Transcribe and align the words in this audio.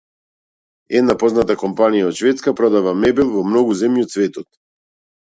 Една 0.99 1.15
позната 1.23 1.55
компанија 1.63 2.07
од 2.11 2.17
Шведска 2.19 2.53
продава 2.61 2.93
мебел 3.01 3.29
во 3.35 3.43
многу 3.51 3.75
земји 3.83 4.07
од 4.07 4.15
светот. 4.15 4.49